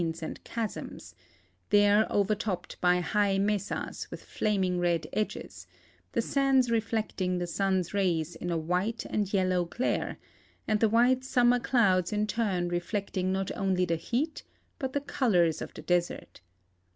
[0.01, 1.13] ^ and chasms,
[1.69, 5.67] there overtopped by high mesas with llaming red edges,
[6.13, 10.17] the sands reflecting the sun's rays in a white and vi llow glare,
[10.67, 14.41] and the white summer clouds in turn reflecting not only the heat
[14.79, 16.41] but the colors of the desert.